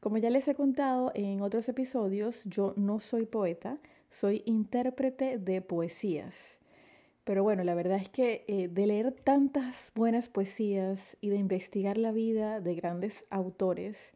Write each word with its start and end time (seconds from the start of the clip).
Como 0.00 0.18
ya 0.18 0.28
les 0.28 0.46
he 0.46 0.54
contado 0.54 1.10
en 1.14 1.40
otros 1.40 1.70
episodios, 1.70 2.42
yo 2.44 2.74
no 2.76 3.00
soy 3.00 3.24
poeta, 3.24 3.78
soy 4.10 4.42
intérprete 4.44 5.38
de 5.38 5.62
poesías. 5.62 6.58
Pero 7.24 7.44
bueno, 7.44 7.64
la 7.64 7.74
verdad 7.74 7.96
es 7.96 8.10
que 8.10 8.44
eh, 8.46 8.68
de 8.68 8.86
leer 8.86 9.10
tantas 9.10 9.90
buenas 9.94 10.28
poesías 10.28 11.16
y 11.22 11.30
de 11.30 11.36
investigar 11.36 11.96
la 11.96 12.12
vida 12.12 12.60
de 12.60 12.74
grandes 12.74 13.24
autores, 13.30 14.12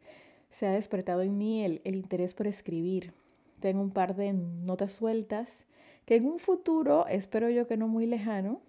se 0.51 0.67
ha 0.67 0.71
despertado 0.71 1.23
en 1.23 1.35
mí 1.35 1.65
el, 1.65 1.81
el 1.83 1.95
interés 1.95 2.35
por 2.35 2.45
escribir. 2.45 3.11
Tengo 3.59 3.81
un 3.81 3.89
par 3.89 4.15
de 4.15 4.33
notas 4.33 4.91
sueltas 4.91 5.65
que 6.05 6.13
en 6.13 6.27
un 6.27 6.37
futuro, 6.37 7.07
espero 7.07 7.49
yo 7.49 7.65
que 7.65 7.75
no 7.75 7.87
muy 7.87 8.05
lejano, 8.05 8.61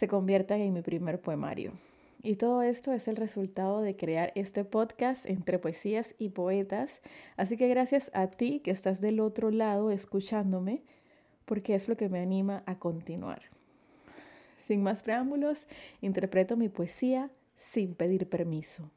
se 0.00 0.08
conviertan 0.08 0.62
en 0.62 0.72
mi 0.72 0.80
primer 0.80 1.20
poemario. 1.20 1.72
Y 2.22 2.36
todo 2.36 2.62
esto 2.62 2.94
es 2.94 3.06
el 3.06 3.16
resultado 3.16 3.82
de 3.82 3.96
crear 3.96 4.32
este 4.34 4.64
podcast 4.64 5.28
entre 5.28 5.58
poesías 5.58 6.14
y 6.16 6.30
poetas. 6.30 7.02
Así 7.36 7.58
que 7.58 7.68
gracias 7.68 8.10
a 8.14 8.28
ti 8.28 8.60
que 8.60 8.70
estás 8.70 9.02
del 9.02 9.20
otro 9.20 9.50
lado 9.50 9.90
escuchándome, 9.90 10.82
porque 11.44 11.74
es 11.74 11.86
lo 11.86 11.98
que 11.98 12.08
me 12.08 12.20
anima 12.20 12.62
a 12.64 12.78
continuar. 12.78 13.42
Sin 14.56 14.82
más 14.82 15.02
preámbulos, 15.02 15.66
interpreto 16.00 16.56
mi 16.56 16.70
poesía 16.70 17.28
sin 17.58 17.94
pedir 17.94 18.26
permiso. 18.26 18.90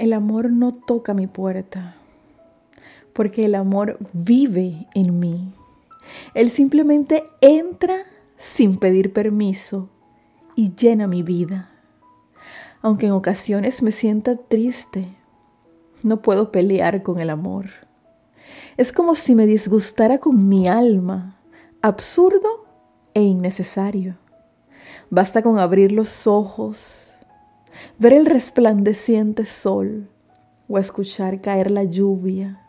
El 0.00 0.12
amor 0.12 0.50
no 0.50 0.72
toca 0.72 1.14
mi 1.14 1.28
puerta, 1.28 1.94
porque 3.12 3.44
el 3.44 3.54
amor 3.54 3.96
vive 4.12 4.88
en 4.96 5.20
mí. 5.20 5.52
Él 6.34 6.50
simplemente 6.50 7.24
entra 7.40 8.04
sin 8.36 8.76
pedir 8.78 9.12
permiso 9.12 9.88
y 10.54 10.74
llena 10.74 11.06
mi 11.06 11.22
vida. 11.22 11.70
Aunque 12.82 13.06
en 13.06 13.12
ocasiones 13.12 13.82
me 13.82 13.92
sienta 13.92 14.36
triste, 14.36 15.16
no 16.02 16.22
puedo 16.22 16.52
pelear 16.52 17.02
con 17.02 17.20
el 17.20 17.30
amor. 17.30 17.66
Es 18.76 18.92
como 18.92 19.14
si 19.14 19.34
me 19.34 19.46
disgustara 19.46 20.18
con 20.18 20.48
mi 20.48 20.68
alma, 20.68 21.40
absurdo 21.82 22.66
e 23.14 23.22
innecesario. 23.22 24.16
Basta 25.10 25.42
con 25.42 25.58
abrir 25.58 25.92
los 25.92 26.26
ojos, 26.26 27.10
ver 27.98 28.12
el 28.12 28.26
resplandeciente 28.26 29.46
sol 29.46 30.10
o 30.68 30.78
escuchar 30.78 31.40
caer 31.40 31.70
la 31.70 31.84
lluvia, 31.84 32.60